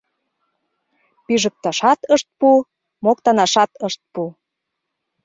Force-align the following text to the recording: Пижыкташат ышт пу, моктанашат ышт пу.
Пижыкташат 1.25 1.99
ышт 2.15 2.27
пу, 2.39 2.49
моктанашат 3.03 3.71
ышт 3.87 4.01
пу. 4.13 4.23